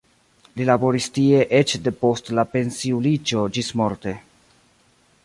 Li 0.59 0.65
laboris 0.69 1.09
tie 1.17 1.43
eĉ 1.59 1.73
depost 1.89 2.33
la 2.39 2.47
pensiuliĝo 2.55 3.45
ĝismorte. 3.59 4.15